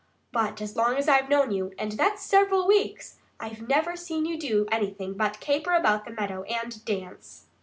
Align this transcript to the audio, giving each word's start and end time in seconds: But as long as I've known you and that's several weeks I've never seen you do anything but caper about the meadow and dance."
But 0.31 0.59
as 0.63 0.75
long 0.75 0.95
as 0.95 1.07
I've 1.07 1.29
known 1.29 1.51
you 1.51 1.73
and 1.77 1.91
that's 1.91 2.23
several 2.23 2.65
weeks 2.65 3.19
I've 3.39 3.69
never 3.69 3.95
seen 3.95 4.25
you 4.25 4.35
do 4.35 4.65
anything 4.71 5.13
but 5.13 5.39
caper 5.39 5.73
about 5.73 6.05
the 6.05 6.11
meadow 6.11 6.41
and 6.45 6.83
dance." 6.85 7.45